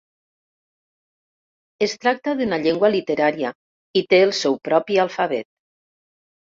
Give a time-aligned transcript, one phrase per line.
[1.87, 3.55] Es tracta d'una llengua literària
[4.03, 5.53] i té el seu propi alfabet.